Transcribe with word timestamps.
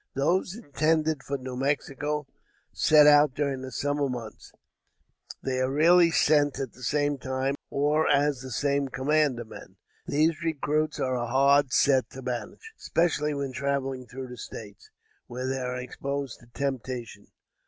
Those 0.15 0.55
intended 0.55 1.21
for 1.21 1.37
New 1.37 1.55
Mexico 1.55 2.25
set 2.73 3.05
out 3.05 3.35
during 3.35 3.61
the 3.61 3.71
summer 3.71 4.09
months. 4.09 4.51
They 5.43 5.59
are 5.59 5.69
rarely 5.71 6.09
sent 6.09 6.57
at 6.59 6.73
the 6.73 6.81
same 6.81 7.19
time, 7.19 7.53
or 7.69 8.09
as 8.09 8.41
the 8.41 8.49
same 8.49 8.87
command 8.87 9.39
of 9.39 9.49
men. 9.49 9.75
These 10.07 10.41
recruits 10.41 10.99
are 10.99 11.13
a 11.13 11.27
hard 11.27 11.71
set 11.71 12.09
to 12.13 12.23
manage, 12.23 12.73
especially 12.79 13.35
when 13.35 13.51
traveling 13.53 14.07
through 14.07 14.29
the 14.29 14.37
States, 14.37 14.89
where 15.27 15.45
they 15.47 15.59
are 15.59 15.77
exposed 15.77 16.39
to 16.39 16.47
temptation. 16.47 17.27